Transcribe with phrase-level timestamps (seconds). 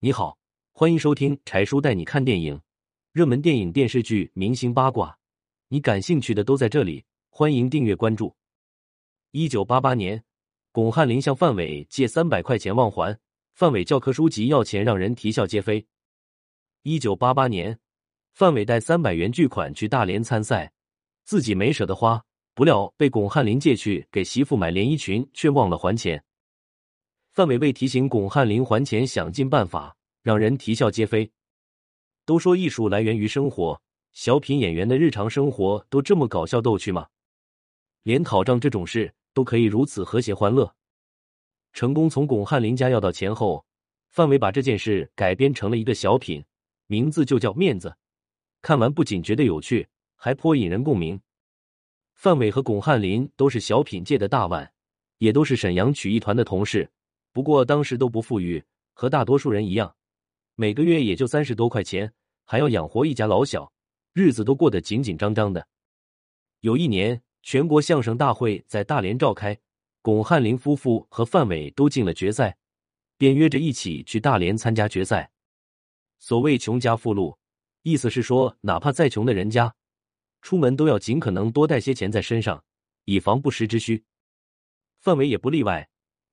[0.00, 0.38] 你好，
[0.70, 2.60] 欢迎收听柴叔带你看电影，
[3.10, 5.18] 热门电影、电视剧、明星八卦，
[5.66, 7.04] 你感兴趣的都在这里。
[7.30, 8.36] 欢迎订阅关注。
[9.32, 10.22] 一九八八年，
[10.70, 13.18] 巩汉林向范伟借三百块钱忘还，
[13.54, 15.84] 范伟教科书级要钱，让人啼笑皆非。
[16.84, 17.80] 一九八八年，
[18.34, 20.72] 范伟带三百元巨款去大连参赛，
[21.24, 22.24] 自己没舍得花，
[22.54, 26.22] 不料被巩汉林借去给媳妇买连衣裙，却忘了还钱。
[27.38, 31.30] 范伟为提醒巩汉林还钱，想尽办法，让人啼笑皆非。
[32.24, 37.06] 都说艺术来源于生活，小品演员的日常生活都这么搞笑逗趣吗？
[38.02, 40.74] 连讨账这种事都可以如此和谐欢乐。
[41.72, 43.64] 成功从巩汉林家要到钱后，
[44.08, 46.44] 范伟把这件事改编成了一个小品，
[46.88, 47.88] 名字就叫《面子》。
[48.62, 51.20] 看完不仅觉得有趣，还颇引人共鸣。
[52.14, 54.72] 范伟和巩汉林都是小品界的大腕，
[55.18, 56.90] 也都是沈阳曲艺团的同事。
[57.32, 59.94] 不过当时都不富裕，和大多数人一样，
[60.54, 62.12] 每个月也就三十多块钱，
[62.44, 63.72] 还要养活一家老小，
[64.12, 65.68] 日子都过得紧紧张张的。
[66.60, 69.56] 有一年，全国相声大会在大连召开，
[70.02, 72.56] 巩汉林夫妇和范伟都进了决赛，
[73.16, 75.30] 便约着一起去大连参加决赛。
[76.18, 77.38] 所谓穷家富路，
[77.82, 79.76] 意思是说，哪怕再穷的人家，
[80.42, 82.64] 出门都要尽可能多带些钱在身上，
[83.04, 84.04] 以防不时之需。
[84.98, 85.88] 范伟也不例外。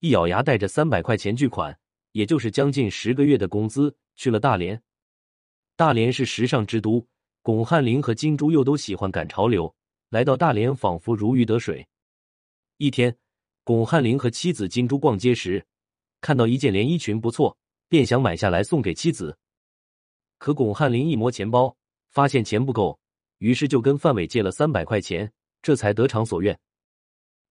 [0.05, 1.75] 一咬牙，带着三百块钱巨款，
[2.11, 4.79] 也就是将近十个月的工资，去了大连。
[5.75, 7.03] 大连是时尚之都，
[7.41, 9.73] 巩汉林和金珠又都喜欢赶潮流，
[10.09, 11.83] 来到大连仿佛如鱼得水。
[12.77, 13.17] 一天，
[13.63, 15.65] 巩汉林和妻子金珠逛街时，
[16.21, 17.57] 看到一件连衣裙不错，
[17.89, 19.35] 便想买下来送给妻子。
[20.37, 21.75] 可巩汉林一摸钱包，
[22.11, 22.99] 发现钱不够，
[23.39, 25.33] 于是就跟范伟借了三百块钱，
[25.63, 26.55] 这才得偿所愿。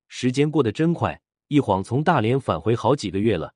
[0.06, 1.20] 时间过得真快。
[1.54, 3.54] 一晃从大连返回好几个月了，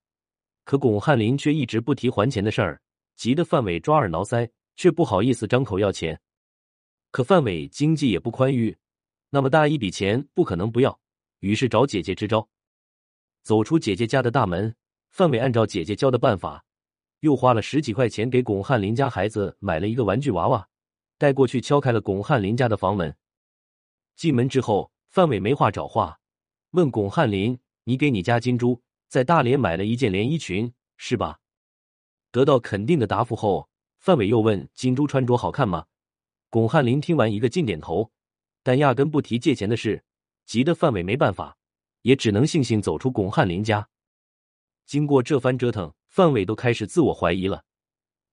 [0.64, 2.80] 可巩汉林却一直不提还钱的事儿，
[3.16, 6.20] 急得范伟抓耳挠腮，却不好意思张口要钱。
[7.10, 8.78] 可范伟经济也不宽裕，
[9.30, 10.96] 那么大一笔钱不可能不要，
[11.40, 12.48] 于是找姐姐支招。
[13.42, 14.72] 走出姐姐家的大门，
[15.10, 16.64] 范伟按照姐姐教的办法，
[17.18, 20.68] 又花了十几块钱给巩汉林家孩子买了一个玩具娃娃，
[21.18, 23.12] 带过去敲开了巩汉林家的房门。
[24.14, 26.20] 进门之后，范伟没话找话，
[26.70, 27.58] 问巩汉林。
[27.88, 31.40] 你给你家金珠在大连买了一件连衣裙，是吧？
[32.30, 35.86] 得到肯定的答复后，范伟又问金珠穿着好看吗？
[36.50, 38.12] 巩汉林听完一个劲点头，
[38.62, 40.04] 但压根不提借钱的事，
[40.44, 41.56] 急得范伟没办法，
[42.02, 43.88] 也只能悻悻走出巩汉林家。
[44.84, 47.64] 经过这番折腾，范伟都开始自我怀疑了，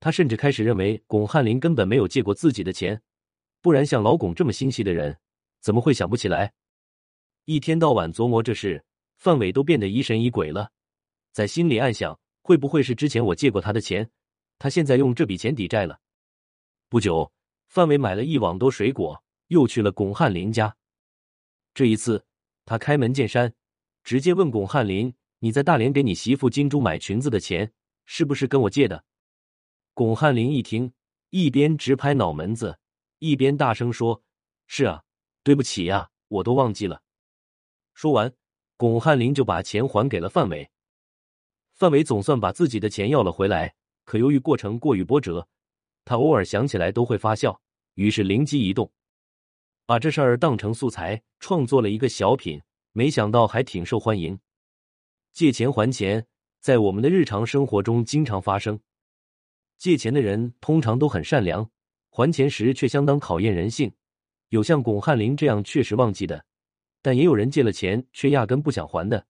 [0.01, 3.01] 他甚至开始认为巩汉林根本没有借过自己的钱，
[3.61, 5.17] 不然像老巩这么心细的人，
[5.61, 6.51] 怎么会想不起来？
[7.45, 8.83] 一天到晚琢磨这事。
[9.17, 10.71] 范伟都变得疑神疑鬼了，
[11.31, 14.09] 在心里暗想：会不会是之前我借过他的钱，
[14.59, 15.99] 他现在用这笔钱抵债了？
[16.89, 17.31] 不久，
[17.67, 20.75] 范伟买了一网多水果，又去了巩汉林家。
[21.73, 22.23] 这一次，
[22.65, 23.53] 他开门见山，
[24.03, 27.73] 直接问巩汉林：“你在大连给你媳妇金珠买裙子的钱，
[28.05, 29.03] 是不是跟我借的？”
[29.95, 30.93] 巩汉林一听，
[31.31, 32.77] 一边直拍脑门子，
[33.19, 34.23] 一边大声说
[34.67, 35.03] ：“是啊，
[35.43, 37.01] 对不起呀，我都忘记了。”
[37.95, 38.33] 说完。
[38.77, 40.69] 巩汉林就把钱还给了范伟，
[41.73, 43.75] 范伟总算把自己的钱要了回来。
[44.03, 45.47] 可由于过程过于波折，
[46.03, 47.61] 他偶尔想起来都会发笑，
[47.95, 48.91] 于是灵机一动，
[49.85, 52.61] 把这事儿当成素材创作了一个小品。
[52.91, 54.39] 没想到还挺受欢迎。
[55.33, 56.27] 借钱还钱，
[56.61, 58.79] 在我们的日常生活中经常发生。
[59.77, 61.69] 借钱的人通常都很善良，
[62.09, 63.91] 还钱时却相当考验人性。
[64.49, 66.45] 有像巩汉林这样确实忘记的。
[67.05, 69.27] 但也有人借了钱却压根不想还的，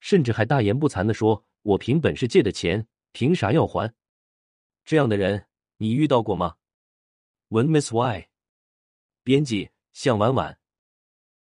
[0.00, 3.94] 甚至还大言不惭的说：“我凭本事借的钱，凭啥要还？”
[4.84, 5.46] 这样的人
[5.76, 6.56] 你遇到过吗？
[7.50, 8.28] 文 Miss Y，
[9.22, 10.58] 编辑向婉婉。